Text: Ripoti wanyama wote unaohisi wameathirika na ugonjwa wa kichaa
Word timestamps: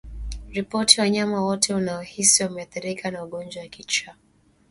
Ripoti 0.49 1.01
wanyama 1.01 1.41
wote 1.43 1.73
unaohisi 1.73 2.43
wameathirika 2.43 3.11
na 3.11 3.23
ugonjwa 3.23 3.63
wa 3.63 3.69
kichaa 3.69 4.15